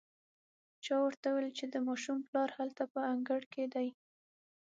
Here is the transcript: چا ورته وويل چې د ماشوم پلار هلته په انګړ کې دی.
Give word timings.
چا 0.85 0.95
ورته 1.05 1.27
وويل 1.29 1.49
چې 1.59 1.65
د 1.73 1.75
ماشوم 1.87 2.17
پلار 2.27 2.49
هلته 2.57 2.83
په 2.93 2.99
انګړ 3.13 3.41
کې 3.53 3.63
دی. 3.73 3.87